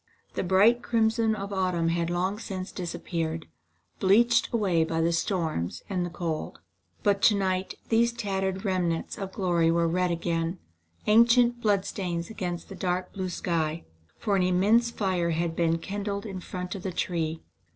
The 0.33 0.41
bright 0.43 0.81
crimson 0.81 1.35
of 1.35 1.53
autumn 1.53 1.89
had 1.89 2.09
long 2.09 2.39
since 2.39 2.71
disappeared, 2.71 3.45
bleached 3.99 4.51
away 4.51 4.83
by 4.83 4.99
the 4.99 5.11
storms 5.11 5.83
and 5.91 6.03
the 6.03 6.09
cold. 6.09 6.59
But 7.03 7.21
to 7.21 7.35
night 7.35 7.75
these 7.89 8.11
tattered 8.11 8.65
remnants 8.65 9.19
of 9.19 9.31
glory 9.31 9.69
were 9.69 9.87
red 9.87 10.09
again: 10.09 10.57
ancient 11.05 11.61
bloodstains 11.61 12.31
against 12.31 12.67
the 12.67 12.75
dark 12.75 13.13
blue 13.13 13.29
sky. 13.29 13.85
For 14.17 14.35
an 14.35 14.41
immense 14.41 14.89
fire 14.89 15.29
had 15.29 15.55
been 15.55 15.77
kindled 15.77 16.25
in 16.25 16.39
front 16.39 16.73
of 16.73 16.81
the 16.81 16.91
tree. 16.91 17.43